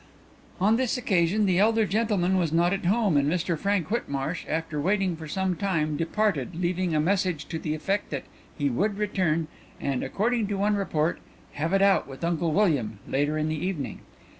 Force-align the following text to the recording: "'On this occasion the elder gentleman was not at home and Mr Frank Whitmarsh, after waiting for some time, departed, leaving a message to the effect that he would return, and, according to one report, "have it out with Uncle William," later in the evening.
"'On 0.59 0.77
this 0.77 0.97
occasion 0.97 1.45
the 1.45 1.59
elder 1.59 1.85
gentleman 1.85 2.35
was 2.35 2.51
not 2.51 2.73
at 2.73 2.85
home 2.85 3.15
and 3.15 3.31
Mr 3.31 3.55
Frank 3.55 3.91
Whitmarsh, 3.91 4.47
after 4.49 4.81
waiting 4.81 5.15
for 5.15 5.27
some 5.27 5.55
time, 5.55 5.95
departed, 5.95 6.55
leaving 6.55 6.95
a 6.95 6.99
message 6.99 7.45
to 7.49 7.59
the 7.59 7.75
effect 7.75 8.09
that 8.09 8.23
he 8.57 8.67
would 8.67 8.97
return, 8.97 9.47
and, 9.79 10.01
according 10.01 10.47
to 10.47 10.57
one 10.57 10.75
report, 10.75 11.19
"have 11.53 11.71
it 11.71 11.83
out 11.83 12.07
with 12.07 12.23
Uncle 12.23 12.51
William," 12.51 12.97
later 13.07 13.37
in 13.37 13.47
the 13.47 13.63
evening. 13.63 13.99